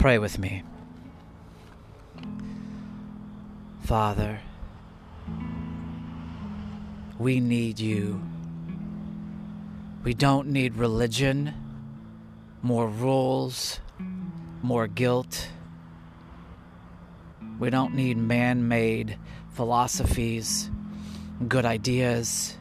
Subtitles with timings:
[0.00, 0.62] Pray with me.
[3.82, 4.40] Father,
[7.18, 8.22] we need you.
[10.02, 11.52] We don't need religion,
[12.62, 13.78] more rules,
[14.62, 15.48] more guilt.
[17.58, 19.18] We don't need man made
[19.50, 20.70] philosophies,
[21.46, 22.56] good ideas.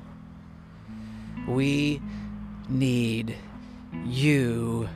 [1.47, 2.01] We
[2.67, 3.37] need
[4.05, 4.89] you.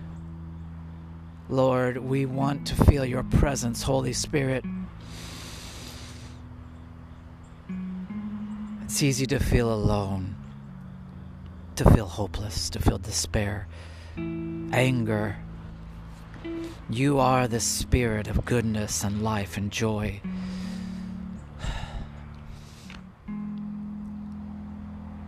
[1.53, 4.65] Lord, we want to feel your presence, Holy Spirit.
[8.85, 10.35] It's easy to feel alone,
[11.75, 13.67] to feel hopeless, to feel despair,
[14.17, 15.37] anger.
[16.89, 20.21] You are the spirit of goodness and life and joy.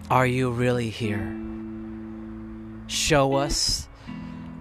[0.10, 1.38] Are you really here?
[2.88, 3.88] Show us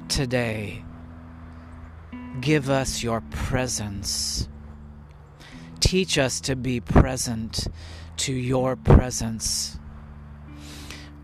[0.09, 0.85] today.
[2.41, 4.49] Give us your presence.
[5.79, 7.69] Teach us to be present
[8.17, 9.79] to your presence.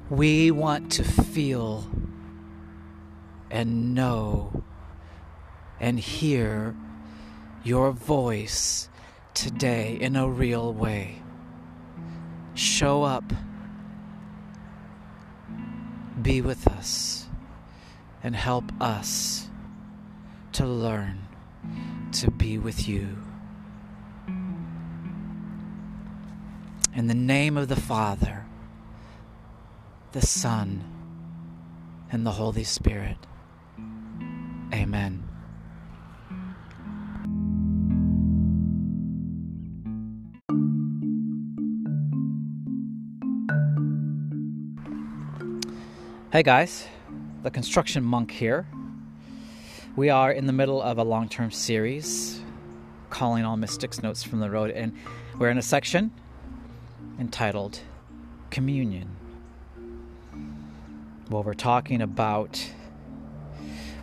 [0.09, 1.91] We want to feel
[3.51, 4.63] and know
[5.81, 6.77] and hear
[7.65, 8.89] your voice
[9.35, 11.23] today in a real way.
[12.55, 13.25] Show up,
[16.23, 17.27] be with us,
[18.23, 19.50] and help us
[20.61, 21.19] to learn
[22.13, 23.17] to be with you.
[26.95, 28.45] In the name of the Father,
[30.13, 30.85] the Son,
[32.13, 33.17] and the Holy Spirit.
[34.75, 35.25] Amen.
[46.31, 46.87] Hey guys,
[47.43, 48.67] the construction monk here.
[49.97, 52.41] We are in the middle of a long term series
[53.11, 54.93] calling all mystics notes from the road, and
[55.37, 56.13] we're in a section
[57.19, 57.81] entitled
[58.51, 59.17] Communion.
[61.29, 62.65] Well, we're talking about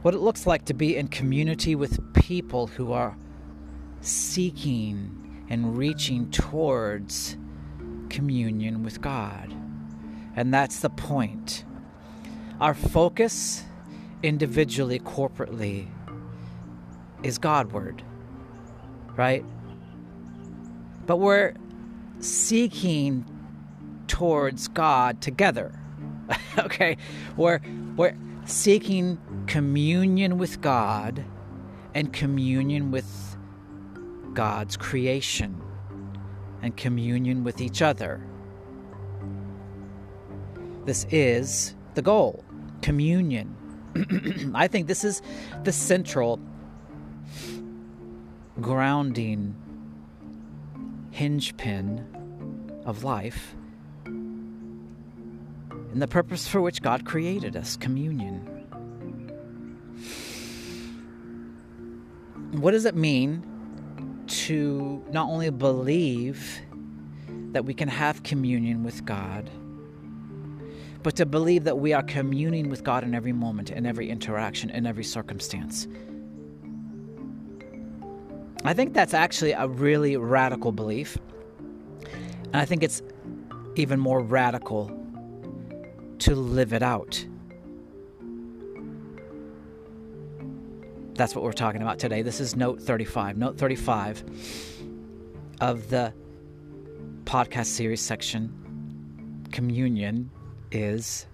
[0.01, 3.17] what it looks like to be in community with people who are
[4.01, 7.38] seeking and reaching towards
[8.09, 9.53] communion with God.
[10.35, 11.63] And that's the point.
[12.59, 13.63] Our focus,
[14.27, 15.88] individually, corporately,
[17.23, 18.03] is Godward,
[19.15, 19.43] right?
[21.05, 21.53] But we're
[22.19, 23.25] seeking
[24.07, 25.79] towards God together.
[26.59, 26.97] okay?
[27.37, 27.61] We're
[27.95, 29.17] we're seeking
[29.47, 31.23] communion with God
[31.93, 33.37] and communion with
[34.33, 35.61] God's creation
[36.61, 38.21] and communion with each other.
[40.85, 42.43] This is the goal
[42.81, 43.55] communion.
[44.53, 45.22] I think this is
[45.63, 46.40] the central
[48.59, 49.56] grounding
[51.12, 52.06] hinge pin
[52.85, 53.56] of life
[54.06, 58.46] and the purpose for which God created us communion.
[62.52, 63.44] What does it mean
[64.28, 66.62] to not only believe
[67.52, 69.50] that we can have communion with God,
[71.03, 74.69] but to believe that we are communing with God in every moment, in every interaction,
[74.69, 75.88] in every circumstance?
[78.63, 81.18] I think that's actually a really radical belief.
[82.46, 83.02] And I think it's
[83.75, 84.91] even more radical
[86.19, 87.25] to live it out.
[91.14, 92.22] That's what we're talking about today.
[92.22, 93.38] This is note 35.
[93.38, 94.24] Note 35
[95.62, 96.14] of the
[97.24, 98.53] podcast series section
[99.52, 100.29] Communion
[100.72, 101.25] is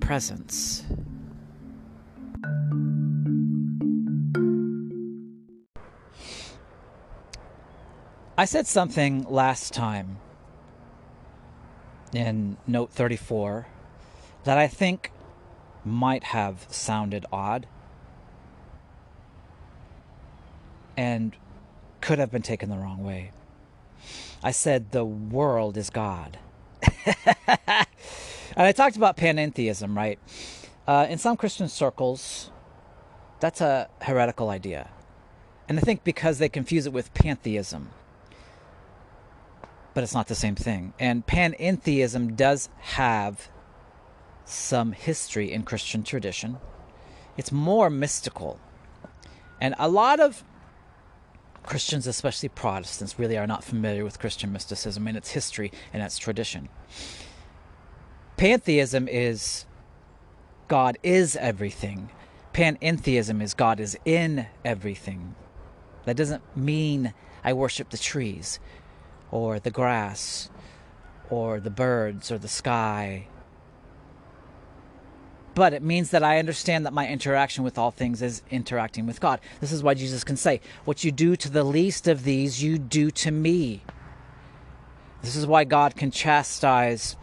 [0.00, 0.84] presence.
[8.36, 10.18] I said something last time
[12.12, 13.66] in note 34
[14.42, 15.12] that I think
[15.84, 17.66] might have sounded odd
[20.96, 21.36] and
[22.00, 23.30] could have been taken the wrong way.
[24.42, 26.38] I said the world is God.
[28.56, 30.18] and I talked about panentheism, right?
[30.86, 32.50] Uh, in some Christian circles,
[33.40, 34.90] that's a heretical idea.
[35.68, 37.90] And I think because they confuse it with pantheism
[39.94, 40.92] but it's not the same thing.
[40.98, 43.48] And panentheism does have
[44.44, 46.58] some history in Christian tradition.
[47.36, 48.58] It's more mystical.
[49.60, 50.44] And a lot of
[51.62, 56.18] Christians, especially Protestants, really are not familiar with Christian mysticism and its history and its
[56.18, 56.68] tradition.
[58.36, 59.66] Pantheism is
[60.66, 62.10] God is everything,
[62.52, 65.34] Panentheism is God is in everything.
[66.04, 68.58] That doesn't mean I worship the trees
[69.30, 70.50] or the grass
[71.30, 73.26] or the birds or the sky.
[75.54, 79.20] But it means that I understand that my interaction with all things is interacting with
[79.20, 79.40] God.
[79.60, 82.76] This is why Jesus can say, What you do to the least of these, you
[82.78, 83.82] do to me.
[85.22, 87.16] This is why God can chastise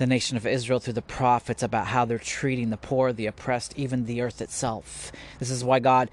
[0.00, 3.74] the nation of Israel through the prophets about how they're treating the poor, the oppressed,
[3.76, 5.12] even the earth itself.
[5.38, 6.10] This is why God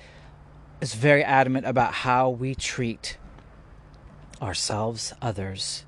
[0.82, 3.18] is very adamant about how we treat
[4.42, 5.86] ourselves, others,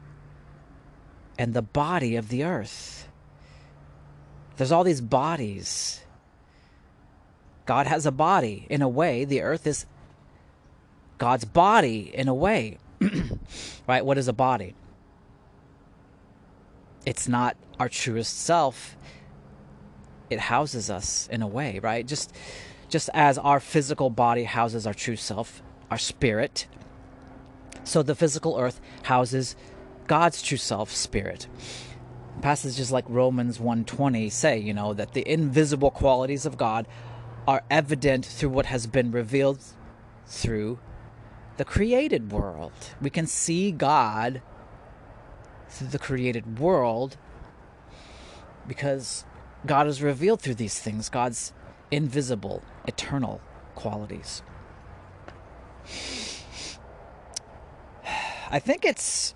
[1.38, 3.10] and the body of the earth.
[4.56, 6.00] There's all these bodies.
[7.66, 8.66] God has a body.
[8.70, 9.86] In a way, the earth is
[11.18, 12.78] God's body, in a way.
[13.88, 14.06] right?
[14.06, 14.74] What is a body?
[17.06, 18.98] It's not our truest self,
[20.30, 22.06] it houses us in a way, right?
[22.06, 22.36] Just
[22.90, 25.62] just as our physical body houses our true self,
[25.92, 26.68] our spirit,
[27.84, 29.56] so the physical earth houses
[30.08, 31.48] God's true self, spirit.
[32.42, 36.88] Passages like Romans 1:20 say, you know, that the invisible qualities of God
[37.48, 39.60] are evident through what has been revealed
[40.26, 40.80] through
[41.58, 42.72] the created world.
[43.02, 44.42] We can see God
[45.68, 47.18] through the created world
[48.70, 49.26] because
[49.66, 51.52] God is revealed through these things, God's
[51.92, 53.42] invisible, eternal
[53.76, 54.42] qualities.
[58.52, 59.36] I think it's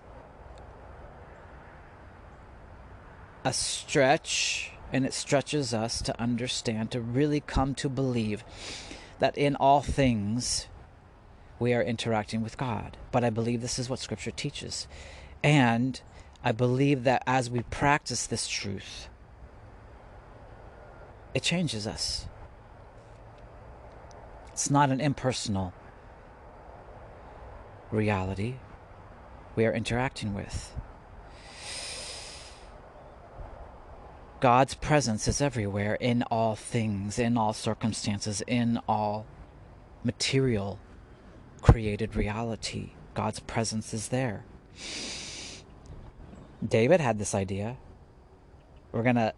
[3.44, 8.46] a stretch, and it stretches us to understand, to really come to believe
[9.20, 10.68] that in all things
[11.60, 12.98] we are interacting with God.
[13.12, 14.88] But I believe this is what Scripture teaches.
[15.44, 16.02] And
[16.44, 19.10] I believe that as we practice this truth,
[21.34, 22.28] it changes us.
[24.52, 25.74] It's not an impersonal
[27.92, 28.56] reality
[29.56, 30.76] we are interacting with.
[34.40, 39.26] God's presence is everywhere, in all things, in all circumstances, in all
[40.04, 40.80] material
[41.62, 42.90] created reality.
[43.14, 44.44] God's presence is there.
[46.68, 47.78] David had this idea.
[48.92, 49.34] We're going to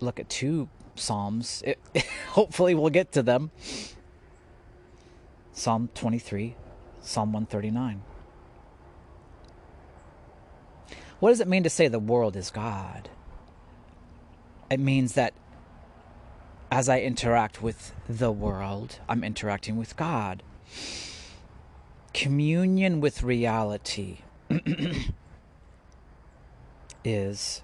[0.00, 1.62] look at two Psalms.
[1.66, 1.78] It,
[2.30, 3.50] hopefully, we'll get to them.
[5.52, 6.56] Psalm 23,
[7.00, 8.02] Psalm 139.
[11.18, 13.10] What does it mean to say the world is God?
[14.70, 15.34] It means that
[16.70, 20.42] as I interact with the world, I'm interacting with God.
[22.14, 24.18] Communion with reality
[27.04, 27.62] is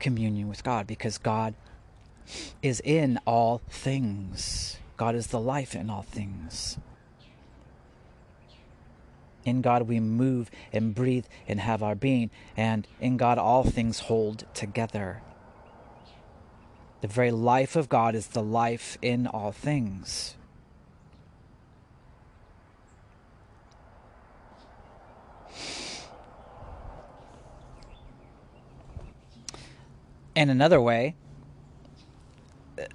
[0.00, 1.54] communion with God because God
[2.62, 4.78] is in all things.
[4.96, 6.78] God is the life in all things.
[9.44, 14.00] In God we move and breathe and have our being, and in God all things
[14.00, 15.22] hold together.
[17.00, 20.36] The very life of God is the life in all things.
[30.40, 31.16] In another way,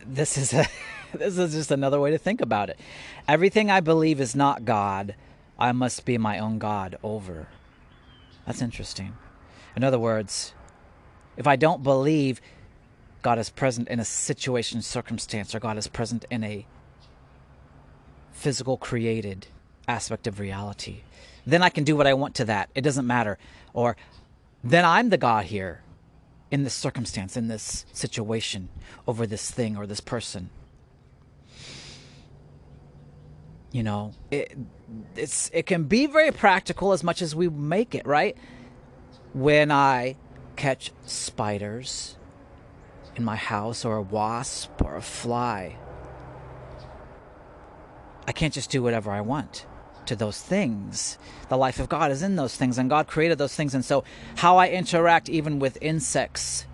[0.04, 0.66] this is a
[1.14, 2.80] this is just another way to think about it.
[3.28, 5.14] Everything I believe is not God,
[5.60, 7.48] I must be my own God over.
[8.48, 9.14] That's interesting.
[9.76, 10.56] In other words,
[11.38, 12.42] if I don't believe
[13.22, 16.66] God is present in a situation, circumstance, or God is present in a
[18.32, 19.46] physical created
[19.88, 21.02] aspect of reality,
[21.46, 22.72] then I can do what I want to that.
[22.74, 23.38] It doesn't matter.
[23.72, 23.98] Or
[24.64, 25.84] then I'm the God here
[26.52, 28.70] in this circumstance, in this situation,
[29.08, 30.50] over this thing or this person.
[33.72, 34.58] You know, it
[35.16, 38.38] it's it can be very practical as much as we make it, right?
[39.34, 40.16] When I
[40.56, 42.18] catch spiders
[43.16, 45.78] in my house or a wasp or a fly,
[48.26, 49.66] I can't just do whatever I want
[50.08, 51.18] to those things.
[51.50, 53.74] The life of God is in those things, and God created those things.
[53.74, 54.04] And so,
[54.36, 56.66] how I interact even with insects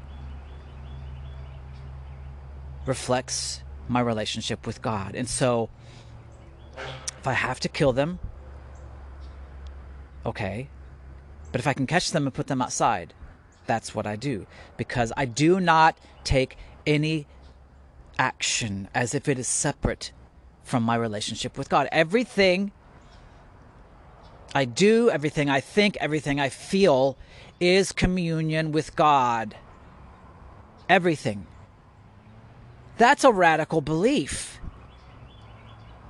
[2.85, 5.15] reflects my relationship with God.
[5.15, 5.69] And so,
[7.19, 8.19] if I have to kill them,
[10.25, 10.69] okay.
[11.51, 13.13] But if I can catch them and put them outside,
[13.67, 14.47] that's what I do.
[14.77, 17.27] Because I do not take any
[18.17, 20.11] action as if it is separate
[20.63, 21.87] from my relationship with God.
[21.91, 22.71] Everything
[24.53, 27.17] I do, everything I think, everything I feel
[27.59, 29.55] is communion with God.
[30.89, 31.47] Everything.
[32.97, 34.59] That's a radical belief.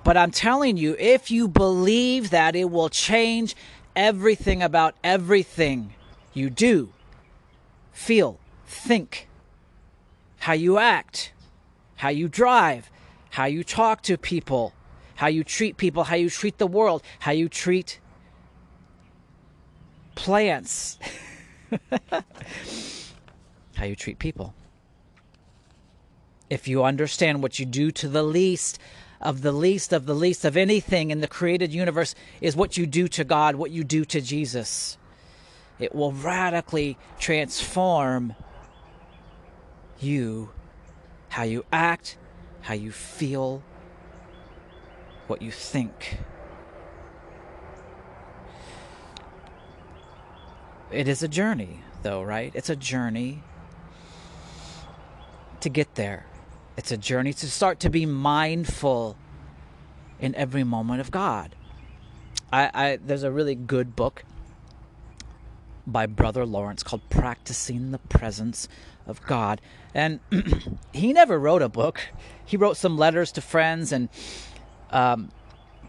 [0.03, 3.55] But I'm telling you, if you believe that, it will change
[3.95, 5.93] everything about everything
[6.33, 6.91] you do,
[7.91, 9.27] feel, think,
[10.39, 11.33] how you act,
[11.97, 12.89] how you drive,
[13.31, 14.73] how you talk to people,
[15.15, 17.99] how you treat people, how you treat the world, how you treat
[20.15, 20.97] plants,
[23.75, 24.53] how you treat people.
[26.49, 28.79] If you understand what you do to the least
[29.21, 32.85] of the least of the least of anything in the created universe is what you
[32.85, 34.97] do to God, what you do to Jesus.
[35.79, 38.35] It will radically transform
[39.99, 40.49] you,
[41.29, 42.17] how you act,
[42.61, 43.63] how you feel,
[45.27, 46.17] what you think.
[50.91, 52.51] It is a journey, though, right?
[52.53, 53.43] It's a journey
[55.61, 56.25] to get there.
[56.75, 59.15] It's a journey to start to be mindful
[60.19, 61.55] in every moment of God.
[62.51, 64.23] I, I there's a really good book
[65.87, 68.67] by Brother Lawrence called Practicing the Presence
[69.07, 69.61] of God.
[69.93, 70.19] And
[70.93, 72.01] he never wrote a book.
[72.45, 74.09] He wrote some letters to friends, and
[74.89, 75.31] um,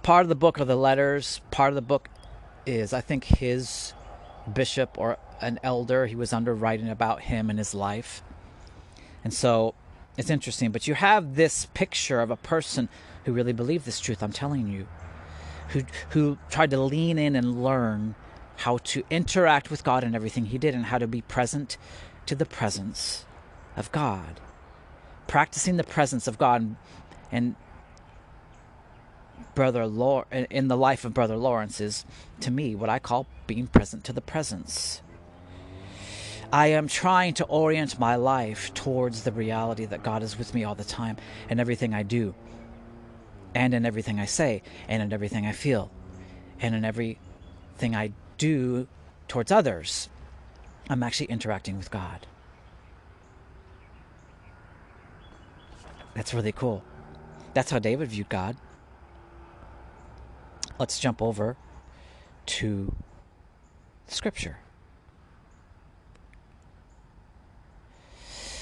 [0.03, 1.41] part of the book are the letters.
[1.51, 2.09] Part of the book
[2.67, 3.95] is, I think, his
[4.53, 8.23] bishop or an elder he was under writing about him and his life.
[9.25, 9.75] And so
[10.17, 12.89] it's interesting, but you have this picture of a person
[13.25, 14.87] who really believed this truth, I'm telling you,
[15.69, 18.15] who, who tried to lean in and learn
[18.57, 21.77] how to interact with God in everything he did and how to be present
[22.27, 23.25] to the presence
[23.77, 24.41] of God.
[25.27, 26.77] Practicing the presence of God
[27.31, 27.57] and
[29.55, 32.05] brother Lor- in the life of brother Lawrence is
[32.41, 35.03] to me what I call being present to the presence.
[36.53, 40.65] I am trying to orient my life towards the reality that God is with me
[40.65, 41.17] all the time
[41.49, 42.35] in everything I do,
[43.55, 45.91] and in everything I say, and in everything I feel,
[46.61, 48.87] and in everything I do
[49.29, 50.11] towards others.
[50.91, 52.27] I'm actually interacting with God.
[56.15, 56.85] That's really cool.
[57.55, 58.57] That's how David viewed God.
[60.83, 61.57] Let's jump over
[62.47, 62.93] to
[64.09, 64.57] Scripture.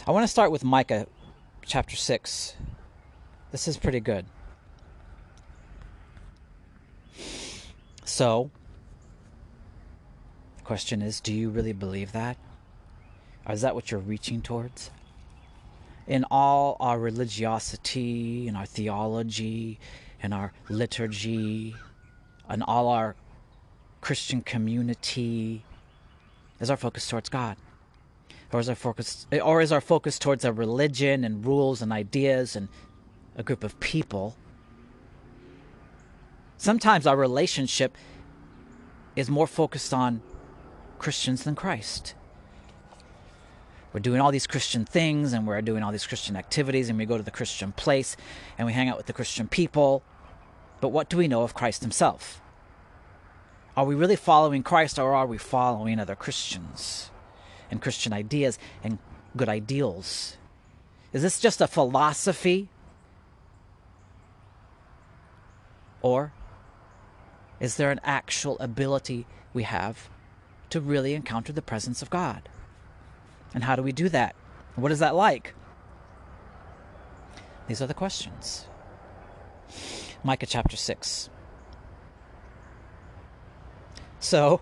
[0.06, 1.06] I want to start with Micah
[1.64, 2.56] chapter 6.
[3.52, 4.26] This is pretty good.
[8.04, 8.50] So,
[10.58, 12.36] the question is do you really believe that?
[13.46, 14.90] Or is that what you're reaching towards?
[16.06, 19.80] In all our religiosity, in our theology,
[20.22, 21.74] in our liturgy,
[22.50, 23.14] in all our
[24.00, 25.64] Christian community,
[26.58, 27.56] is our focus towards God?
[28.52, 32.56] or is our focus or is our focus towards a religion and rules and ideas
[32.56, 32.68] and
[33.36, 34.36] a group of people?
[36.56, 37.96] Sometimes our relationship
[39.16, 40.22] is more focused on
[40.98, 42.14] christians than christ.
[43.92, 47.06] We're doing all these christian things and we're doing all these christian activities and we
[47.06, 48.16] go to the christian place
[48.58, 50.02] and we hang out with the christian people
[50.80, 52.40] but what do we know of christ himself
[53.76, 57.10] are we really following christ or are we following other christians
[57.70, 58.98] and Christian ideas and
[59.36, 60.36] good ideals?
[61.12, 62.68] Is this just a philosophy?
[66.02, 66.32] Or
[67.58, 70.08] is there an actual ability we have
[70.70, 72.48] to really encounter the presence of God?
[73.54, 74.34] And how do we do that?
[74.76, 75.54] What is that like?
[77.66, 78.66] These are the questions.
[80.22, 81.30] Micah chapter 6.
[84.18, 84.60] So,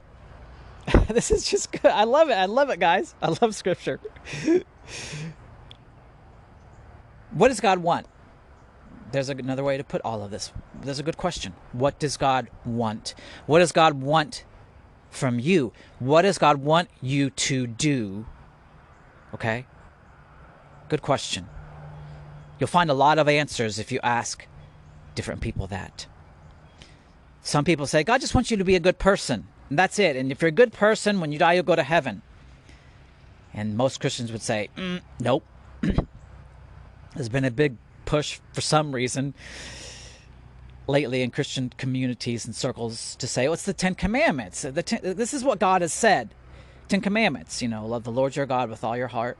[1.08, 1.90] this is just good.
[1.90, 2.34] I love it.
[2.34, 3.14] I love it, guys.
[3.20, 4.00] I love scripture.
[7.32, 8.06] what does God want?
[9.10, 10.52] There's another way to put all of this.
[10.82, 11.54] There's a good question.
[11.72, 13.14] What does God want?
[13.46, 14.44] What does God want
[15.10, 15.72] from you?
[15.98, 18.26] What does God want you to do?
[19.34, 19.66] Okay?
[20.88, 21.48] Good question.
[22.58, 24.46] You'll find a lot of answers if you ask
[25.18, 26.06] different people that.
[27.42, 29.48] Some people say, God just wants you to be a good person.
[29.68, 30.14] And that's it.
[30.14, 32.22] And if you're a good person, when you die, you'll go to heaven.
[33.52, 35.44] And most Christians would say, mm, nope.
[37.16, 39.34] There's been a big push for some reason
[40.86, 44.62] lately in Christian communities and circles to say, what's the Ten Commandments?
[44.62, 46.32] The ten, this is what God has said.
[46.86, 49.36] Ten Commandments, you know, love the Lord your God with all your heart.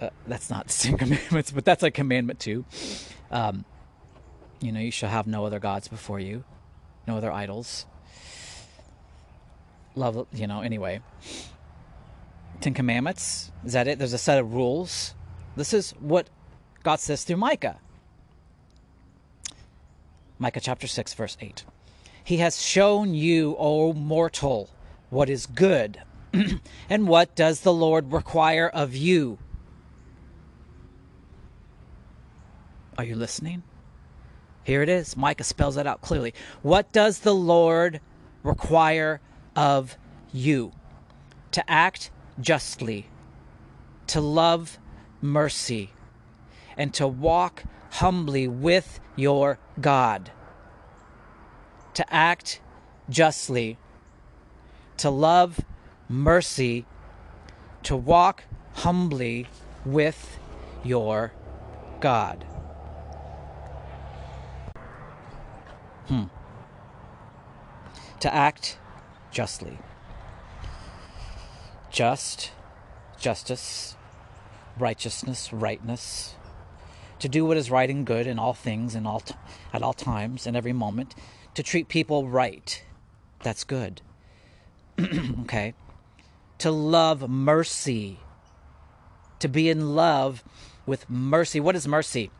[0.00, 2.64] Uh, that's not the Ten Commandments, but that's a commandment too.
[3.30, 3.64] Um,
[4.60, 6.44] you know, you shall have no other gods before you,
[7.06, 7.86] no other idols
[9.98, 11.00] love, you know, anyway.
[12.60, 13.98] Ten Commandments, is that it?
[13.98, 15.14] There's a set of rules.
[15.56, 16.28] This is what
[16.82, 17.78] God says through Micah.
[20.38, 21.64] Micah chapter 6, verse 8.
[22.22, 24.70] He has shown you, O mortal,
[25.10, 26.00] what is good.
[26.90, 29.38] and what does the Lord require of you?
[32.98, 33.62] Are you listening?
[34.64, 35.16] Here it is.
[35.16, 36.34] Micah spells that out clearly.
[36.62, 38.00] What does the Lord
[38.42, 39.20] require
[39.54, 39.96] of
[40.32, 40.72] you?
[41.52, 43.06] To act justly,
[44.08, 44.80] to love
[45.22, 45.90] mercy,
[46.76, 47.62] and to walk
[47.92, 50.32] humbly with your God.
[51.94, 52.60] To act
[53.08, 53.78] justly,
[54.96, 55.60] to love
[56.08, 56.84] mercy,
[57.84, 58.42] to walk
[58.74, 59.46] humbly
[59.84, 60.40] with
[60.82, 61.32] your
[62.00, 62.44] God.
[66.08, 66.24] Hmm.
[68.20, 68.78] To act
[69.30, 69.78] justly.
[71.90, 72.50] Just,
[73.18, 73.96] justice,
[74.78, 76.34] righteousness, rightness.
[77.20, 79.34] To do what is right and good in all things and all t-
[79.72, 81.14] at all times and every moment.
[81.54, 82.82] To treat people right.
[83.42, 84.00] That's good.
[85.42, 85.74] okay?
[86.58, 88.20] To love mercy.
[89.40, 90.42] To be in love
[90.86, 91.60] with mercy.
[91.60, 92.30] What is mercy?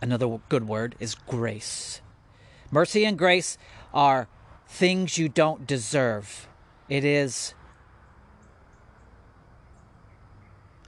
[0.00, 2.00] Another good word is grace.
[2.70, 3.58] Mercy and grace
[3.92, 4.28] are
[4.68, 6.48] things you don't deserve.
[6.88, 7.54] It is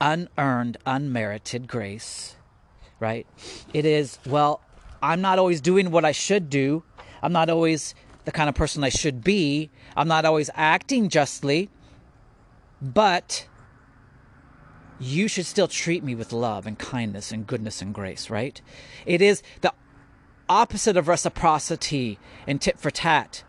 [0.00, 2.36] unearned, unmerited grace,
[3.00, 3.26] right?
[3.72, 4.60] It is, well,
[5.02, 6.82] I'm not always doing what I should do.
[7.22, 9.70] I'm not always the kind of person I should be.
[9.96, 11.70] I'm not always acting justly.
[12.82, 13.46] But
[14.98, 18.60] you should still treat me with love and kindness and goodness and grace, right?
[19.04, 19.72] It is the
[20.48, 23.44] opposite of reciprocity and tit for tat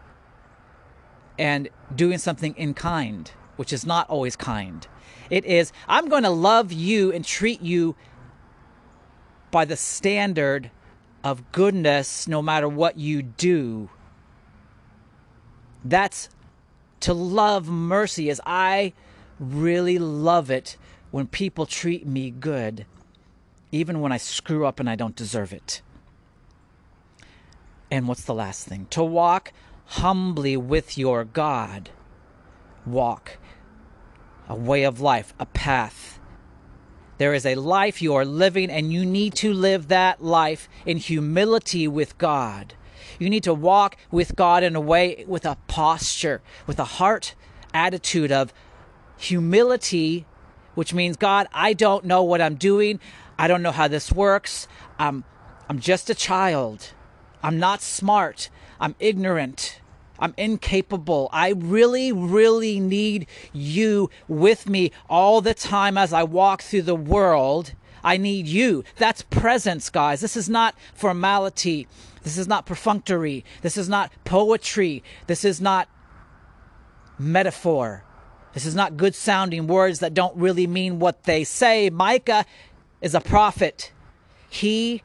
[1.37, 4.87] and doing something in kind, which is not always kind.
[5.29, 7.95] It is, I'm going to love you and treat you
[9.51, 10.71] by the standard
[11.23, 13.89] of goodness no matter what you do.
[15.83, 16.29] That's
[17.01, 18.93] to love mercy, as I
[19.39, 20.77] really love it
[21.11, 22.85] when people treat me good,
[23.71, 25.81] even when I screw up and I don't deserve it.
[27.89, 28.87] And what's the last thing?
[28.91, 29.53] To walk
[29.85, 31.89] humbly with your God.
[32.85, 33.37] Walk.
[34.49, 36.19] A way of life, a path.
[37.17, 40.97] There is a life you are living, and you need to live that life in
[40.97, 42.75] humility with God.
[43.19, 47.33] You need to walk with God in a way, with a posture, with a heart
[47.73, 48.53] attitude of
[49.17, 50.25] humility,
[50.75, 52.99] which means, God, I don't know what I'm doing.
[53.39, 54.67] I don't know how this works.
[54.99, 55.23] I'm,
[55.69, 56.93] I'm just a child.
[57.43, 58.49] I'm not smart.
[58.79, 59.79] I'm ignorant.
[60.19, 61.29] I'm incapable.
[61.31, 66.95] I really, really need you with me all the time as I walk through the
[66.95, 67.73] world.
[68.03, 68.83] I need you.
[68.95, 70.21] That's presence, guys.
[70.21, 71.87] This is not formality.
[72.23, 73.45] This is not perfunctory.
[73.61, 75.03] This is not poetry.
[75.27, 75.87] This is not
[77.19, 78.03] metaphor.
[78.53, 81.89] This is not good sounding words that don't really mean what they say.
[81.89, 82.45] Micah
[83.01, 83.91] is a prophet.
[84.49, 85.03] He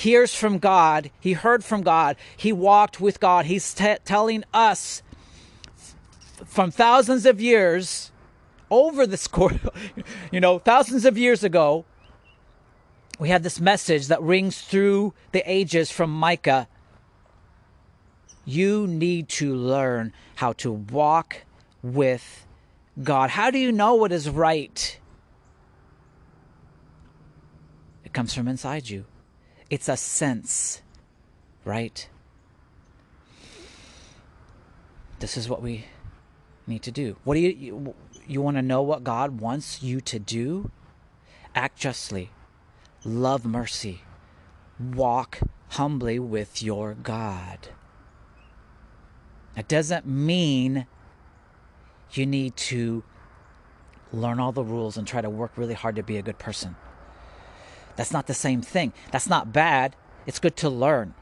[0.00, 3.46] hears from God, he heard from God, he walked with God.
[3.46, 5.02] He's t- telling us
[6.46, 8.10] from thousands of years
[8.70, 9.58] over this course,
[10.32, 11.84] you know, thousands of years ago,
[13.18, 16.66] we have this message that rings through the ages from Micah.
[18.46, 21.44] You need to learn how to walk
[21.82, 22.46] with
[23.02, 23.30] God.
[23.30, 24.98] How do you know what is right?
[28.02, 29.04] It comes from inside you.
[29.70, 30.82] It's a sense,
[31.64, 32.08] right?
[35.20, 35.86] This is what we
[36.66, 37.16] need to do.
[37.22, 37.94] What do you you,
[38.26, 40.72] you want to know what God wants you to do?
[41.54, 42.30] Act justly.
[43.04, 44.02] Love mercy.
[44.78, 47.68] Walk humbly with your God.
[49.56, 50.86] It doesn't mean
[52.12, 53.04] you need to
[54.12, 56.74] learn all the rules and try to work really hard to be a good person.
[58.00, 58.94] That's not the same thing.
[59.12, 59.94] That's not bad.
[60.26, 61.12] It's good to learn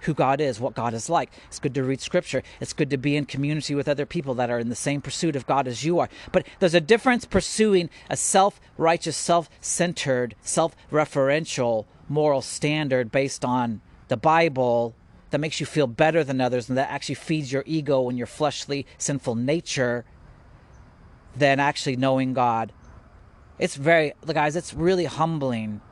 [0.00, 1.30] who God is, what God is like.
[1.48, 2.42] It's good to read scripture.
[2.62, 5.36] It's good to be in community with other people that are in the same pursuit
[5.36, 6.08] of God as you are.
[6.32, 13.44] But there's a difference pursuing a self righteous, self centered, self referential moral standard based
[13.44, 14.94] on the Bible
[15.28, 18.26] that makes you feel better than others and that actually feeds your ego and your
[18.26, 20.06] fleshly, sinful nature
[21.36, 22.72] than actually knowing God.
[23.58, 25.82] It's very, the guys, it's really humbling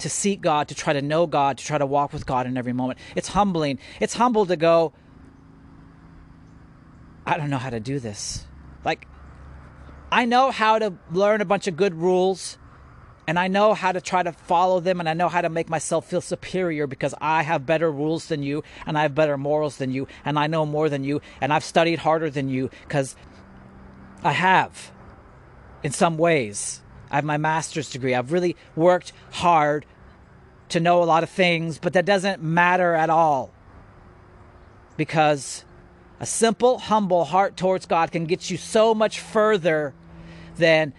[0.00, 2.56] to seek God, to try to know God, to try to walk with God in
[2.56, 2.98] every moment.
[3.16, 3.78] It's humbling.
[4.00, 4.92] It's humble to go,
[7.26, 8.46] I don't know how to do this.
[8.84, 9.06] Like,
[10.10, 12.56] I know how to learn a bunch of good rules
[13.26, 15.68] and I know how to try to follow them and I know how to make
[15.68, 19.76] myself feel superior because I have better rules than you and I have better morals
[19.76, 23.16] than you and I know more than you and I've studied harder than you because
[24.24, 24.90] I have
[25.82, 26.80] in some ways.
[27.10, 28.14] I have my master's degree.
[28.14, 29.86] I've really worked hard
[30.70, 33.50] to know a lot of things, but that doesn't matter at all
[34.96, 35.64] because
[36.20, 39.94] a simple, humble heart towards God can get you so much further
[40.56, 40.92] than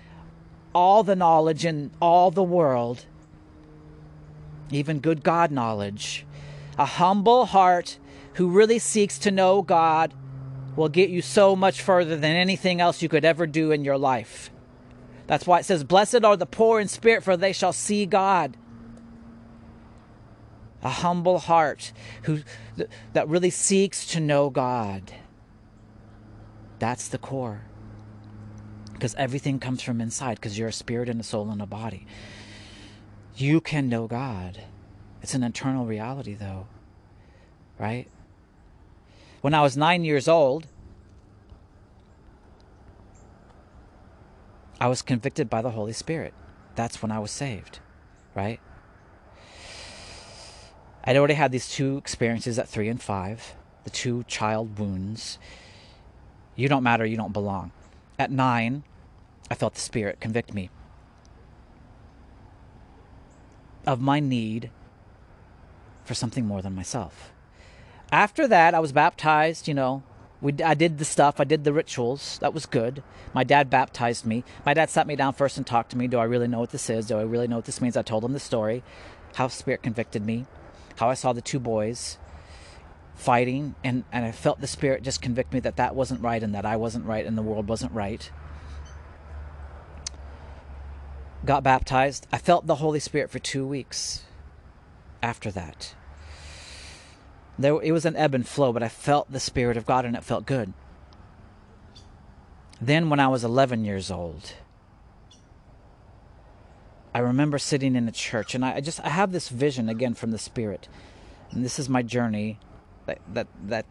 [0.74, 3.06] all the knowledge in all the world,
[4.72, 6.26] even good God knowledge.
[6.78, 8.00] A humble heart
[8.34, 10.14] who really seeks to know God
[10.76, 13.98] will get you so much further than anything else you could ever do in your
[13.98, 14.50] life.
[15.30, 18.58] That's why it says, Blessed are the poor in spirit, for they shall see God
[20.82, 22.40] a humble heart who
[23.14, 25.12] that really seeks to know God.
[26.80, 27.62] That's the core.
[28.94, 32.08] Because everything comes from inside because you're a spirit and a soul and a body.
[33.36, 34.64] You can know God.
[35.22, 36.66] It's an internal reality though.
[37.78, 38.08] Right?
[39.42, 40.66] When I was 9 years old,
[44.80, 46.34] I was convicted by the Holy Spirit.
[46.76, 47.80] That's when I was saved,
[48.34, 48.60] right?
[51.04, 55.38] I'd already had these two experiences at three and five, the two child wounds.
[56.56, 57.72] You don't matter, you don't belong.
[58.18, 58.84] At nine,
[59.50, 60.70] I felt the Spirit convict me
[63.88, 64.70] of my need
[66.04, 67.32] for something more than myself.
[68.12, 70.04] After that, I was baptized, you know.
[70.42, 72.38] We, I did the stuff, I did the rituals.
[72.40, 73.04] That was good.
[73.34, 74.44] My dad baptized me.
[74.66, 76.08] My dad sat me down first and talked to me.
[76.08, 77.08] Do I really know what this is?
[77.08, 77.98] Do I really know what this means?
[77.98, 78.84] I told him the story,
[79.36, 80.46] how Spirit convicted me
[81.00, 82.18] how I saw the two boys
[83.16, 86.54] fighting, and, and I felt the Spirit just convict me that that wasn't right and
[86.56, 88.30] that I wasn't right and the world wasn't right.
[91.46, 92.28] Got baptized.
[92.32, 94.24] I felt the Holy Spirit for two weeks
[95.24, 95.96] after that.
[97.60, 100.16] There, it was an ebb and flow, but I felt the Spirit of God and
[100.16, 100.72] it felt good.
[102.82, 104.54] Then, when I was 11 years old,
[107.14, 110.32] I remember sitting in a church, and I, just I have this vision again from
[110.32, 110.88] the Spirit,
[111.52, 112.60] and this is my journey
[113.08, 113.86] that that that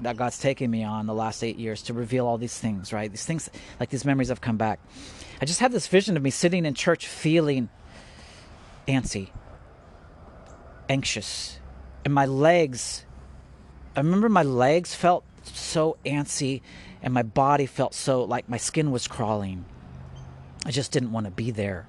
[0.00, 2.90] that God's taken me on the last eight years to reveal all these things.
[2.90, 4.80] Right, these things like these memories have come back.
[5.42, 7.68] I just had this vision of me sitting in church, feeling
[8.88, 9.28] antsy,
[10.88, 11.58] anxious,
[12.04, 13.04] and my legs.
[13.94, 16.62] I remember my legs felt so antsy,
[17.02, 19.64] and my body felt so like my skin was crawling.
[20.64, 21.86] I just didn't want to be there.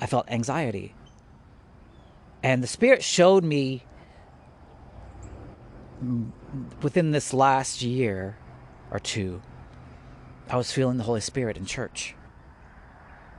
[0.00, 0.94] I felt anxiety.
[2.42, 3.84] And the Spirit showed me
[6.82, 8.36] within this last year
[8.90, 9.40] or two,
[10.50, 12.14] I was feeling the Holy Spirit in church.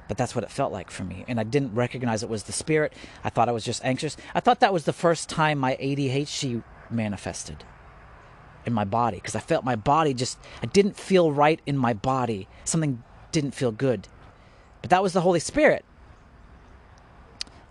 [0.07, 1.23] But that's what it felt like for me.
[1.27, 2.93] And I didn't recognize it was the Spirit.
[3.23, 4.17] I thought I was just anxious.
[4.35, 7.63] I thought that was the first time my ADHD manifested
[8.65, 11.93] in my body because I felt my body just, I didn't feel right in my
[11.93, 12.47] body.
[12.63, 14.07] Something didn't feel good.
[14.81, 15.85] But that was the Holy Spirit.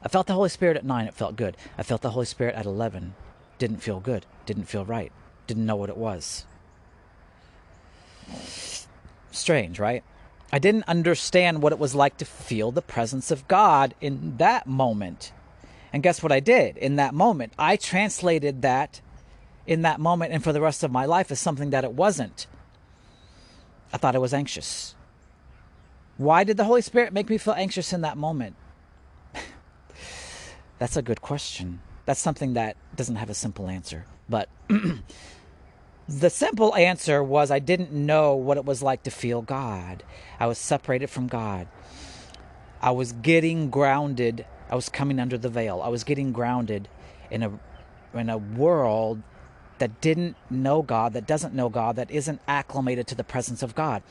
[0.03, 1.57] I felt the Holy Spirit at 9, it felt good.
[1.79, 3.15] I felt the Holy Spirit at 11,
[3.59, 5.13] didn't feel good, didn't feel right,
[5.47, 6.45] didn't know what it was.
[9.31, 10.03] Strange, right?
[10.53, 14.67] I didn't understand what it was like to feel the presence of God in that
[14.67, 15.33] moment.
[15.93, 17.55] And guess what I did in that moment?
[17.59, 19.01] I translated that
[19.67, 22.47] in that moment and for the rest of my life as something that it wasn't.
[23.93, 24.95] I thought I was anxious.
[26.19, 28.57] Why did the Holy Spirit make me feel anxious in that moment?
[30.79, 31.81] That's a good question.
[32.05, 34.05] That's something that doesn't have a simple answer.
[34.29, 34.49] But
[36.09, 40.03] the simple answer was I didn't know what it was like to feel God.
[40.39, 41.69] I was separated from God.
[42.81, 44.45] I was getting grounded.
[44.71, 45.81] I was coming under the veil.
[45.83, 46.89] I was getting grounded
[47.31, 47.59] in a
[48.15, 49.23] in a world
[49.79, 53.75] that didn't know God, that doesn't know God, that isn't acclimated to the presence of
[53.75, 54.03] God.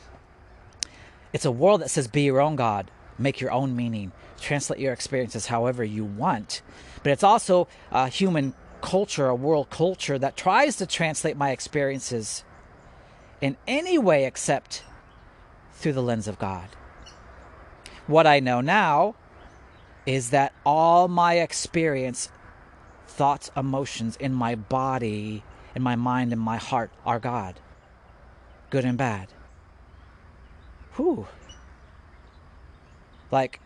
[1.32, 4.92] It's a world that says be your own God make your own meaning, translate your
[4.92, 6.62] experiences however you want.
[7.02, 12.44] But it's also a human culture, a world culture that tries to translate my experiences
[13.40, 14.84] in any way except
[15.72, 16.68] through the lens of God.
[18.06, 19.14] What I know now
[20.04, 22.28] is that all my experience,
[23.06, 25.42] thoughts, emotions in my body,
[25.74, 27.60] in my mind, in my heart are God,
[28.70, 29.28] good and bad.
[30.96, 31.26] Whew.
[33.30, 33.60] Like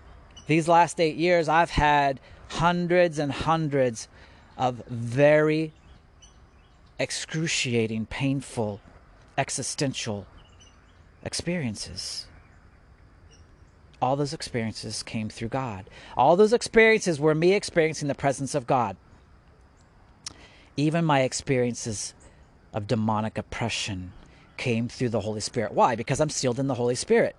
[0.46, 4.08] these last eight years, I've had hundreds and hundreds
[4.56, 5.72] of very
[6.98, 8.80] excruciating, painful,
[9.36, 10.26] existential
[11.22, 12.26] experiences.
[14.00, 15.88] All those experiences came through God.
[16.16, 18.96] All those experiences were me experiencing the presence of God.
[20.76, 22.14] Even my experiences
[22.74, 24.12] of demonic oppression
[24.56, 25.72] came through the Holy Spirit.
[25.72, 25.96] Why?
[25.96, 27.36] Because I'm sealed in the Holy Spirit.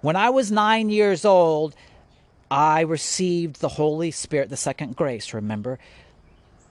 [0.00, 1.74] When I was nine years old,
[2.50, 5.34] I received the Holy Spirit, the second grace.
[5.34, 5.78] Remember?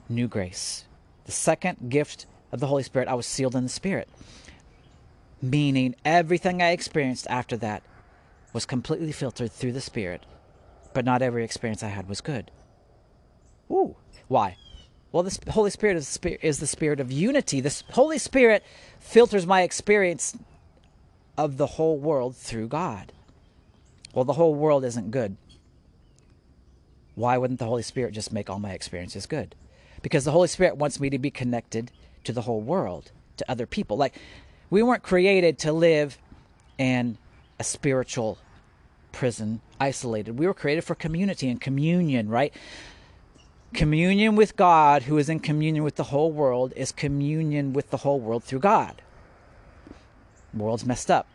[0.08, 0.84] New grace.
[1.24, 4.08] The second gift of the Holy Spirit, I was sealed in the Spirit.
[5.40, 7.82] Meaning everything I experienced after that
[8.52, 10.24] was completely filtered through the Spirit,
[10.92, 12.50] but not every experience I had was good.
[13.70, 13.96] Ooh,
[14.28, 14.56] why?
[15.10, 17.60] Well, the Holy Spirit is, is the spirit of unity.
[17.60, 18.64] The Holy Spirit
[18.98, 20.36] filters my experience
[21.38, 23.12] of the whole world through God.
[24.12, 25.36] Well, the whole world isn't good.
[27.14, 29.54] Why wouldn't the Holy Spirit just make all my experiences good?
[30.04, 31.90] Because the Holy Spirit wants me to be connected
[32.24, 33.96] to the whole world, to other people.
[33.96, 34.14] Like,
[34.68, 36.18] we weren't created to live
[36.76, 37.16] in
[37.58, 38.36] a spiritual
[39.12, 40.38] prison, isolated.
[40.38, 42.52] We were created for community and communion, right?
[43.72, 47.96] Communion with God, who is in communion with the whole world, is communion with the
[47.96, 49.00] whole world through God.
[50.52, 51.26] World's messed up.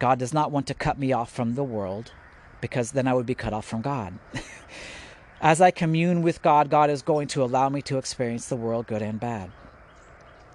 [0.00, 2.10] God does not want to cut me off from the world
[2.60, 4.18] because then I would be cut off from God.
[5.44, 8.86] As I commune with God, God is going to allow me to experience the world,
[8.86, 9.50] good and bad,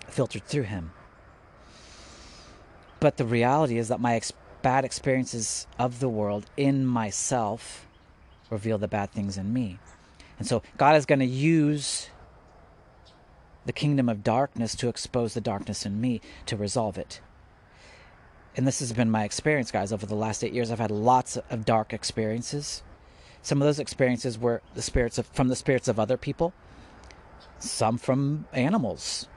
[0.08, 0.94] filtered through Him.
[3.00, 7.86] But the reality is that my ex- bad experiences of the world in myself
[8.50, 9.78] reveal the bad things in me.
[10.40, 12.10] And so God is going to use
[13.68, 17.22] the kingdom of darkness to expose the darkness in me to resolve it.
[18.58, 20.72] And this has been my experience, guys, over the last eight years.
[20.72, 22.82] I've had lots of dark experiences.
[23.42, 26.54] Some of those experiences were the spirits of, from the spirits of other people,
[27.60, 29.28] some from animals,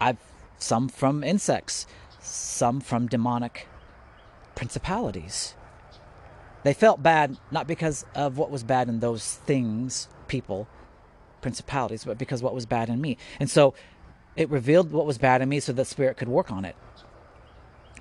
[0.00, 0.18] I've
[0.58, 1.86] some from insects,
[2.20, 3.68] some from demonic
[4.54, 5.54] principalities.
[6.62, 10.66] They felt bad not because of what was bad in those things, people,
[11.40, 13.16] principalities, but because what was bad in me.
[13.38, 13.74] And so
[14.34, 16.74] it revealed what was bad in me so that spirit could work on it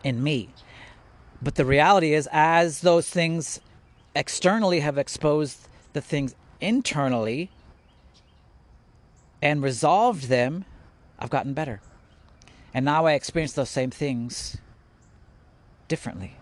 [0.03, 0.49] in me.
[1.41, 3.59] But the reality is, as those things
[4.15, 7.51] externally have exposed the things internally
[9.41, 10.65] and resolved them,
[11.19, 11.81] I've gotten better.
[12.73, 14.57] And now I experience those same things
[15.87, 16.37] differently.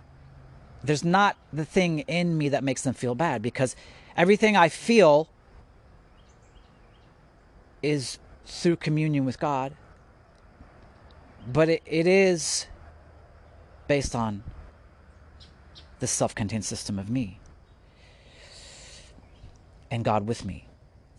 [0.84, 3.76] There's not the thing in me that makes them feel bad because
[4.16, 5.30] everything I feel
[7.82, 9.74] is through communion with God.
[11.52, 12.68] But it, it is
[13.88, 14.44] based on
[16.00, 17.40] the self contained system of me
[19.94, 20.68] and God with me,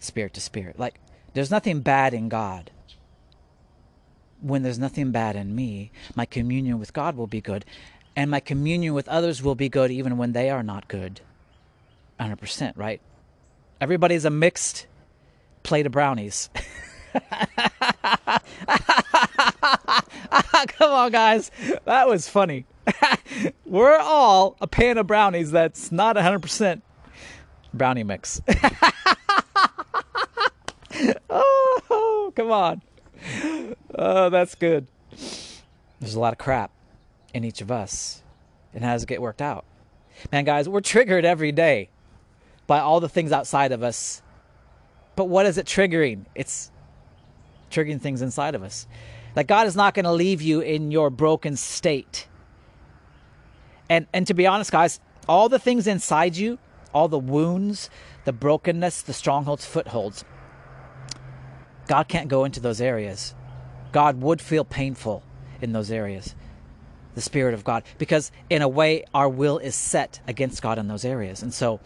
[0.01, 0.79] spirit to spirit.
[0.79, 1.01] Like,
[1.33, 2.71] there's nothing bad in God
[4.45, 7.65] when there's nothing bad in me, my communion with God will be good,
[8.15, 11.23] and my communion with others will be good even when they are not good.
[12.21, 13.01] 100%, right?
[13.81, 14.87] Everybody's a mixed
[15.63, 16.51] plate of brownies.
[20.67, 21.51] Come on, guys.
[21.87, 22.67] That was funny.
[23.65, 26.83] We're all a pan of brownies that's not 100%
[27.75, 28.41] brownie mix.
[31.31, 32.83] oh, come on
[33.95, 34.87] oh, that's good.
[36.01, 36.71] There's a lot of crap
[37.33, 38.23] in each of us.
[38.73, 39.65] And how does it get worked out?
[40.33, 41.91] Man, guys, we're triggered every day
[42.67, 44.23] by all the things outside of us.
[45.17, 46.25] But what is it triggering?
[46.35, 46.71] It's
[47.71, 48.87] triggering things inside of us.
[49.37, 52.27] Like God is not going to leave you in your broken state.
[53.89, 56.59] And and to be honest, guys, all the things inside you,
[56.95, 57.91] all the wounds,
[58.25, 60.25] the brokenness, the strongholds, footholds,
[61.87, 63.35] God can't go into those areas.
[63.93, 65.23] God would feel painful
[65.61, 66.35] in those areas.
[67.15, 67.85] The Spirit of God.
[67.99, 71.43] Because, in a way, our will is set against God in those areas.
[71.43, 71.81] And so,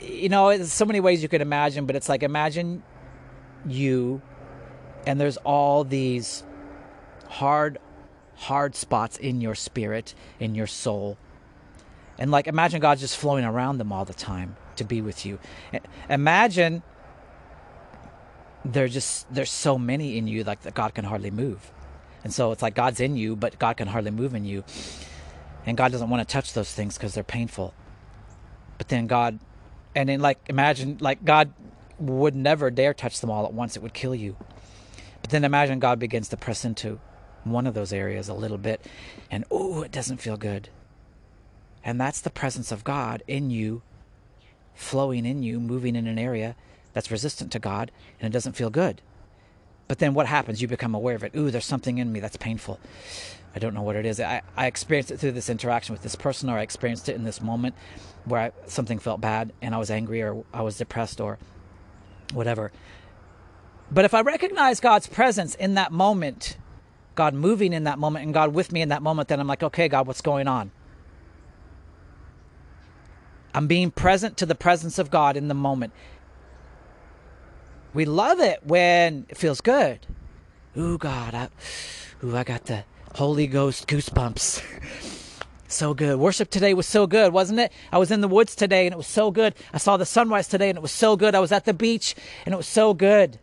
[0.00, 2.82] you know, there's so many ways you could imagine, but it's like imagine
[3.66, 4.22] you,
[5.06, 6.44] and there's all these
[7.28, 7.78] hard,
[8.36, 11.18] hard spots in your spirit, in your soul.
[12.18, 15.38] And like, imagine God just flowing around them all the time to be with you.
[16.08, 16.82] Imagine
[18.64, 21.72] there's just there's so many in you like that God can hardly move.
[22.24, 24.64] And so it's like God's in you, but God can hardly move in you.
[25.66, 27.74] And God doesn't want to touch those things because they're painful.
[28.78, 29.38] But then God,
[29.94, 31.52] and then like imagine like God
[31.98, 34.36] would never dare touch them all at once; it would kill you.
[35.20, 37.00] But then imagine God begins to press into
[37.44, 38.84] one of those areas a little bit,
[39.30, 40.68] and oh, it doesn't feel good.
[41.84, 43.82] And that's the presence of God in you,
[44.74, 46.56] flowing in you, moving in an area
[46.92, 47.90] that's resistant to God
[48.20, 49.00] and it doesn't feel good.
[49.88, 50.62] But then what happens?
[50.62, 51.34] You become aware of it.
[51.36, 52.80] Ooh, there's something in me that's painful.
[53.54, 54.20] I don't know what it is.
[54.20, 57.24] I, I experienced it through this interaction with this person, or I experienced it in
[57.24, 57.74] this moment
[58.24, 61.38] where I, something felt bad and I was angry or I was depressed or
[62.32, 62.72] whatever.
[63.90, 66.56] But if I recognize God's presence in that moment,
[67.14, 69.62] God moving in that moment, and God with me in that moment, then I'm like,
[69.62, 70.70] okay, God, what's going on?
[73.54, 75.92] I'm being present to the presence of God in the moment.
[77.94, 80.06] We love it when it feels good.
[80.76, 81.48] Ooh, God, I,
[82.24, 82.84] ooh, I got the
[83.14, 84.62] Holy Ghost goosebumps.
[85.68, 86.18] so good.
[86.18, 87.72] Worship today was so good, wasn't it?
[87.90, 89.54] I was in the woods today and it was so good.
[89.74, 91.34] I saw the sunrise today and it was so good.
[91.34, 92.14] I was at the beach
[92.46, 93.38] and it was so good.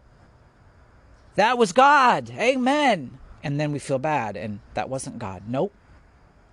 [1.36, 2.32] That was God.
[2.32, 3.20] Amen.
[3.44, 5.44] And then we feel bad and that wasn't God.
[5.48, 5.74] Nope.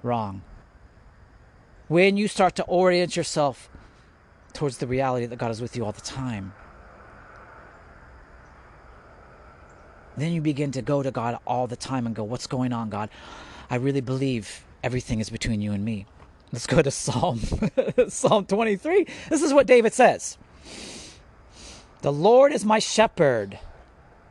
[0.03, 0.43] Wrong.
[1.89, 3.69] When you start to orient yourself
[4.57, 6.55] towards the reality that God is with you all the time.
[10.17, 12.89] Then you begin to go to God all the time and go, What's going on,
[12.89, 13.11] God?
[13.69, 16.07] I really believe everything is between you and me.
[16.53, 17.41] Let's go to Psalm
[18.09, 19.07] Psalm 23.
[19.29, 20.39] This is what David says.
[22.01, 23.59] The Lord is my shepherd.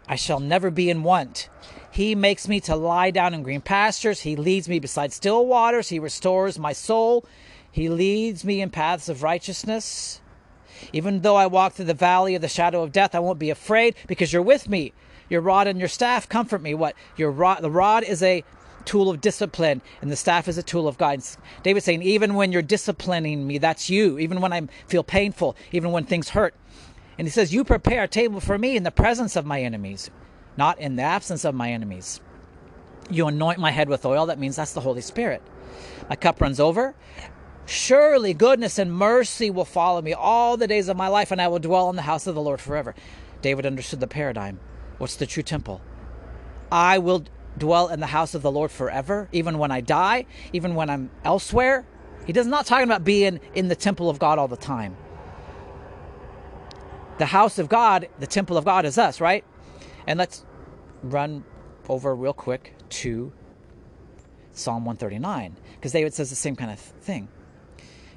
[0.07, 1.49] I shall never be in want.
[1.89, 4.21] He makes me to lie down in green pastures.
[4.21, 5.89] He leads me beside still waters.
[5.89, 7.25] He restores my soul.
[7.71, 10.21] He leads me in paths of righteousness.
[10.91, 13.49] Even though I walk through the valley of the shadow of death, I won't be
[13.49, 14.93] afraid because you're with me.
[15.29, 16.73] Your rod and your staff comfort me.
[16.73, 16.95] What?
[17.17, 18.43] Your rod, the rod is a
[18.83, 21.37] tool of discipline and the staff is a tool of guidance.
[21.63, 24.19] David's saying, even when you're disciplining me, that's you.
[24.19, 26.53] Even when I feel painful, even when things hurt.
[27.17, 30.09] And he says, You prepare a table for me in the presence of my enemies,
[30.57, 32.21] not in the absence of my enemies.
[33.09, 34.25] You anoint my head with oil.
[34.25, 35.41] That means that's the Holy Spirit.
[36.09, 36.95] My cup runs over.
[37.65, 41.47] Surely goodness and mercy will follow me all the days of my life, and I
[41.47, 42.93] will dwell in the house of the Lord forever.
[43.41, 44.59] David understood the paradigm.
[44.97, 45.81] What's the true temple?
[46.71, 47.25] I will
[47.57, 51.09] dwell in the house of the Lord forever, even when I die, even when I'm
[51.23, 51.85] elsewhere.
[52.25, 54.95] He does not talking about being in the temple of God all the time.
[57.17, 59.43] The house of God, the temple of God is us, right?
[60.05, 60.45] And let's
[61.01, 61.43] run
[61.87, 63.31] over real quick to
[64.51, 67.27] Psalm 139, because David says the same kind of thing.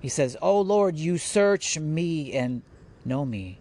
[0.00, 2.62] He says, Oh Lord, you search me and
[3.04, 3.58] know me.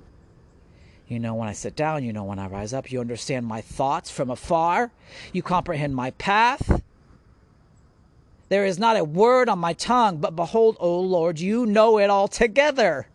[1.08, 2.92] You know when I sit down, you know when I rise up.
[2.92, 4.92] You understand my thoughts from afar.
[5.32, 6.82] You comprehend my path.
[8.50, 12.10] There is not a word on my tongue, but behold, O Lord, you know it
[12.10, 13.08] altogether.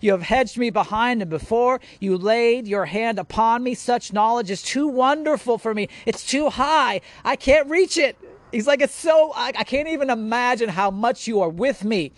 [0.00, 1.80] You have hedged me behind and before.
[2.00, 3.74] You laid your hand upon me.
[3.74, 5.88] Such knowledge is too wonderful for me.
[6.06, 7.00] It's too high.
[7.24, 8.16] I can't reach it.
[8.52, 12.12] He's like, it's so, I, I can't even imagine how much you are with me.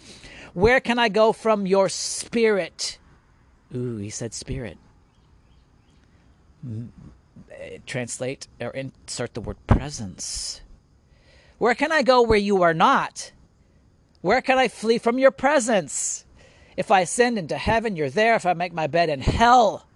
[0.54, 2.98] Where can I go from your spirit?
[3.74, 4.78] Ooh, he said spirit
[6.66, 6.88] mm,
[7.52, 10.60] eh, translate or insert the word presence.
[11.58, 13.32] Where can I go where you are not?
[14.20, 16.25] Where can I flee from your presence?
[16.76, 18.34] If I ascend into heaven, you're there.
[18.34, 19.86] If I make my bed in hell,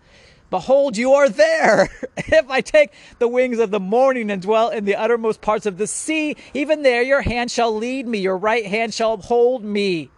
[0.48, 1.88] behold, you are there.
[2.16, 5.76] if I take the wings of the morning and dwell in the uttermost parts of
[5.76, 10.10] the sea, even there your hand shall lead me, your right hand shall hold me.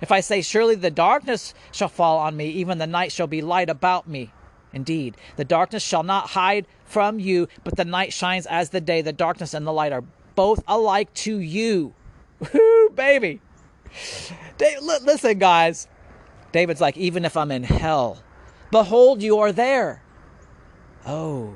[0.00, 3.42] If I say, Surely the darkness shall fall on me, even the night shall be
[3.42, 4.32] light about me.
[4.72, 9.02] Indeed, the darkness shall not hide from you, but the night shines as the day.
[9.02, 11.92] The darkness and the light are both alike to you.
[12.54, 13.40] Woo, baby.
[14.58, 15.88] Dave, listen, guys.
[16.52, 18.22] David's like, even if I'm in hell,
[18.70, 20.02] behold, you are there.
[21.06, 21.54] Oh,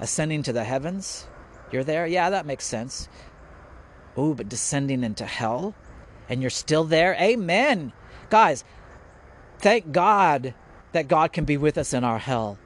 [0.00, 1.26] ascending to the heavens?
[1.70, 2.06] You're there?
[2.06, 3.08] Yeah, that makes sense.
[4.16, 5.74] Oh, but descending into hell?
[6.28, 7.14] And you're still there?
[7.20, 7.92] Amen.
[8.30, 8.64] Guys,
[9.58, 10.54] thank God
[10.92, 12.58] that God can be with us in our hell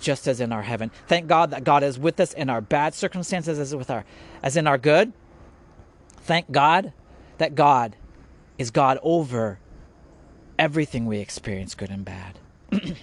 [0.00, 0.90] just as in our heaven.
[1.06, 4.04] Thank God that God is with us in our bad circumstances as with our
[4.42, 5.12] as in our good.
[6.22, 6.92] Thank God
[7.38, 7.96] that God
[8.60, 9.58] is God over
[10.58, 12.38] everything we experience, good and bad.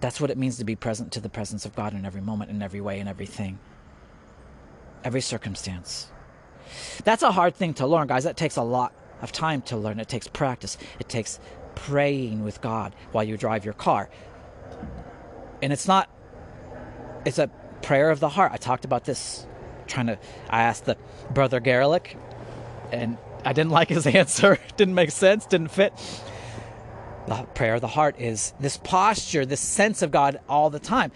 [0.00, 2.50] That's what it means to be present to the presence of God in every moment,
[2.50, 3.60] in every way, in everything,
[5.04, 6.10] every circumstance.
[7.04, 8.24] That's a hard thing to learn, guys.
[8.24, 10.00] That takes a lot of time to learn.
[10.00, 10.76] It takes practice.
[10.98, 11.38] It takes
[11.76, 14.10] praying with God while you drive your car.
[15.62, 16.10] And it's not,
[17.24, 17.46] it's a
[17.82, 18.50] prayer of the heart.
[18.50, 19.46] I talked about this
[19.86, 20.18] trying to,
[20.50, 20.96] I asked the
[21.30, 22.16] brother Garlic,
[22.92, 24.58] and I didn't like his answer.
[24.76, 25.92] didn't make sense, didn't fit.
[27.26, 31.12] The prayer of the heart is this posture, this sense of God all the time.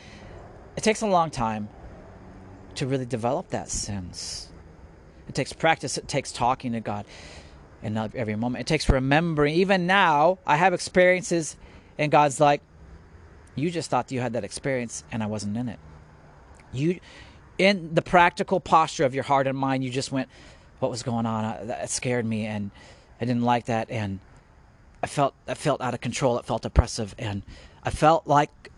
[0.77, 1.69] It takes a long time
[2.77, 4.49] to really develop that sense.
[5.29, 7.07] It takes practice, it takes talking to God
[7.83, 8.63] in every moment.
[8.63, 9.55] It takes remembering.
[9.55, 11.57] Even now, I have experiences,
[11.99, 12.63] and God's like,
[13.55, 15.79] "You just thought you had that experience, and I wasn't in it.
[16.73, 17.01] You,
[17.59, 20.29] in the practical posture of your heart and mind, you just went,
[20.79, 21.45] "What was going on?
[21.45, 22.71] Uh, that scared me, and
[23.21, 24.21] I didn't like that, and
[25.03, 26.39] I felt I felt out of control.
[26.39, 27.43] It felt oppressive, and
[27.83, 28.71] I felt like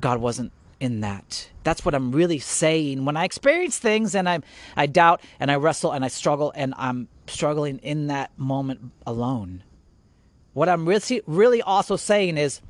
[0.00, 1.50] God wasn't in that.
[1.64, 3.04] That's what I'm really saying.
[3.04, 4.40] When I experience things and I
[4.76, 9.62] I doubt and I wrestle and I struggle and I'm struggling in that moment alone.
[10.52, 12.60] What I'm really really also saying is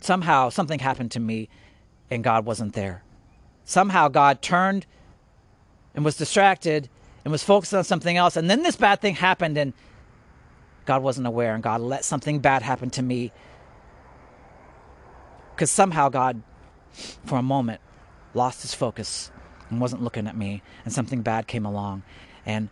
[0.00, 1.48] somehow something happened to me
[2.10, 3.02] and God wasn't there.
[3.64, 4.86] Somehow God turned
[5.96, 6.88] and was distracted
[7.24, 9.72] and was focused on something else and then this bad thing happened and
[10.84, 13.32] God wasn't aware and God let something bad happen to me
[15.56, 16.42] because somehow God,
[17.24, 17.80] for a moment,
[18.34, 19.30] lost his focus
[19.70, 22.02] and wasn't looking at me, and something bad came along,
[22.44, 22.68] and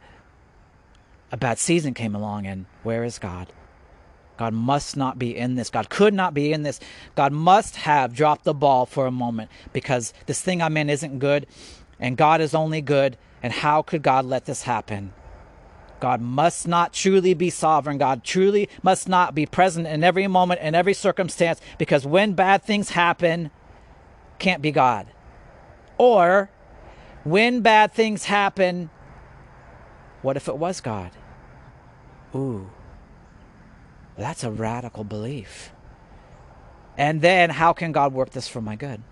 [1.32, 3.50] a bad season came along, and where is God?
[4.36, 5.70] God must not be in this.
[5.70, 6.78] God could not be in this.
[7.14, 11.20] God must have dropped the ball for a moment because this thing I'm in isn't
[11.20, 11.46] good,
[11.98, 13.16] and God is only good.
[13.42, 15.12] And how could God let this happen?
[16.00, 17.98] God must not truly be sovereign.
[17.98, 22.62] God truly must not be present in every moment and every circumstance because when bad
[22.62, 23.50] things happen,
[24.38, 25.06] can't be God.
[25.96, 26.50] Or
[27.22, 28.90] when bad things happen,
[30.22, 31.10] what if it was God?
[32.34, 32.70] Ooh,
[34.16, 35.72] that's a radical belief.
[36.96, 39.02] And then how can God work this for my good?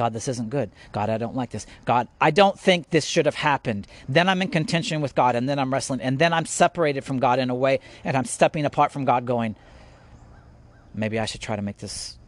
[0.00, 0.70] God, this isn't good.
[0.92, 1.66] God, I don't like this.
[1.84, 3.86] God, I don't think this should have happened.
[4.08, 7.18] Then I'm in contention with God, and then I'm wrestling, and then I'm separated from
[7.18, 9.56] God in a way, and I'm stepping apart from God, going,
[10.94, 12.18] maybe I should try to make this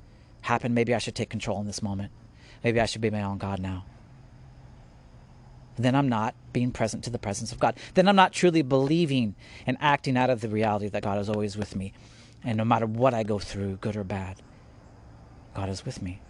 [0.43, 0.75] happen.
[0.75, 2.13] Maybe I should take control in this moment.
[2.63, 3.87] Maybe I should be my own God now.
[5.79, 7.79] Then I'm not being present to the presence of God.
[7.95, 9.35] Then I'm not truly believing
[9.67, 11.95] and acting out of the reality that God is always with me.
[12.45, 14.43] And no matter what I go through, good or bad,
[15.55, 16.21] God is with me.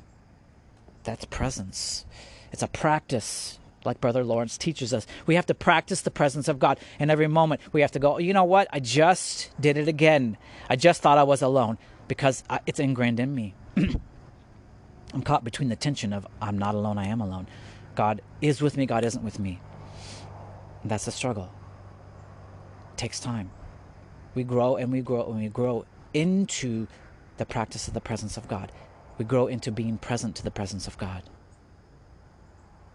[1.04, 2.04] That's presence.
[2.52, 5.06] It's a practice, like Brother Lawrence teaches us.
[5.26, 6.78] We have to practice the presence of God.
[6.98, 8.68] And every moment we have to go, you know what?
[8.72, 10.36] I just did it again.
[10.68, 11.78] I just thought I was alone
[12.08, 13.54] because uh, it's ingrained in me.
[15.14, 17.46] I'm caught between the tension of I'm not alone, I am alone.
[17.94, 19.60] God is with me, God isn't with me.
[20.82, 21.52] And that's a struggle.
[22.92, 23.50] It takes time.
[24.34, 25.84] We grow and we grow and we grow
[26.14, 26.86] into
[27.36, 28.72] the practice of the presence of God
[29.22, 31.22] we grow into being present to the presence of God.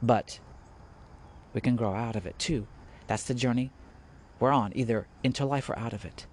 [0.03, 0.41] But
[1.53, 2.67] we can grow out of it too.
[3.07, 3.71] That's the journey
[4.37, 6.27] we're on, either into life or out of it.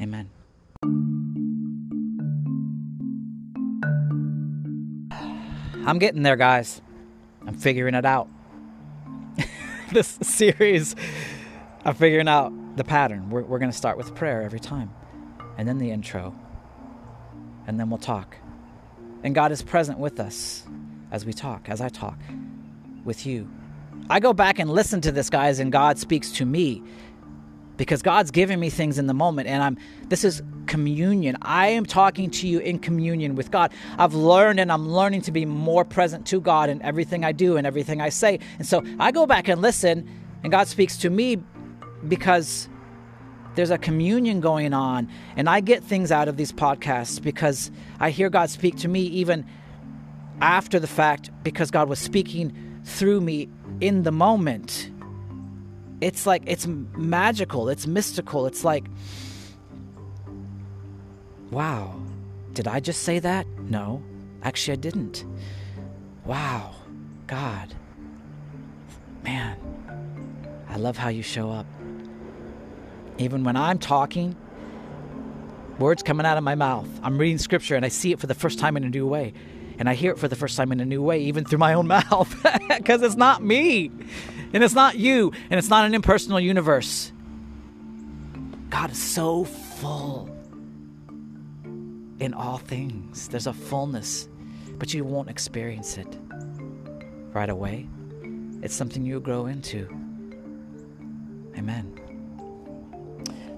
[0.00, 0.30] Amen.
[5.86, 6.80] I'm getting there, guys.
[7.46, 8.28] I'm figuring it out.
[9.92, 10.96] this series,
[11.84, 13.28] I'm figuring out the pattern.
[13.28, 14.90] We're, we're going to start with prayer every time,
[15.58, 16.34] and then the intro,
[17.68, 18.34] and then we'll talk.
[19.22, 20.64] And God is present with us
[21.12, 22.18] as we talk, as I talk
[23.04, 23.48] with you.
[24.08, 26.82] I go back and listen to this, guys, and God speaks to me
[27.76, 31.36] because God's giving me things in the moment and I'm this is communion.
[31.42, 33.72] I am talking to you in communion with God.
[33.98, 37.58] I've learned and I'm learning to be more present to God in everything I do
[37.58, 38.40] and everything I say.
[38.58, 40.08] And so I go back and listen
[40.42, 41.36] and God speaks to me
[42.08, 42.68] because
[43.58, 45.08] there's a communion going on.
[45.34, 49.00] And I get things out of these podcasts because I hear God speak to me
[49.00, 49.44] even
[50.40, 53.48] after the fact because God was speaking through me
[53.80, 54.92] in the moment.
[56.00, 58.46] It's like, it's magical, it's mystical.
[58.46, 58.84] It's like,
[61.50, 62.00] wow,
[62.52, 63.44] did I just say that?
[63.58, 64.00] No,
[64.44, 65.24] actually, I didn't.
[66.24, 66.76] Wow,
[67.26, 67.74] God,
[69.24, 69.58] man,
[70.68, 71.66] I love how you show up.
[73.18, 74.36] Even when I'm talking,
[75.78, 76.88] words coming out of my mouth.
[77.02, 79.32] I'm reading scripture and I see it for the first time in a new way.
[79.78, 81.74] And I hear it for the first time in a new way, even through my
[81.74, 82.34] own mouth,
[82.68, 83.90] because it's not me.
[84.52, 85.32] And it's not you.
[85.50, 87.12] And it's not an impersonal universe.
[88.70, 90.28] God is so full
[92.18, 93.28] in all things.
[93.28, 94.28] There's a fullness,
[94.78, 96.18] but you won't experience it
[97.32, 97.86] right away.
[98.62, 99.88] It's something you grow into.
[101.56, 101.97] Amen.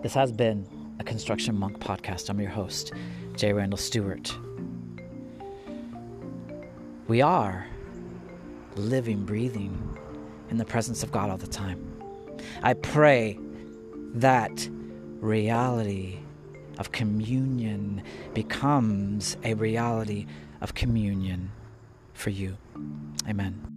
[0.02, 0.66] This has been
[0.98, 2.30] a Construction Monk podcast.
[2.30, 2.94] I'm your host,
[3.36, 3.52] J.
[3.52, 4.34] Randall Stewart.
[7.06, 7.66] We are
[8.76, 9.98] living, breathing
[10.48, 12.02] in the presence of God all the time.
[12.62, 13.38] I pray
[14.14, 14.70] that
[15.20, 16.20] reality
[16.78, 20.24] of communion becomes a reality
[20.62, 21.52] of communion
[22.14, 22.56] for you.
[23.28, 23.69] Amen.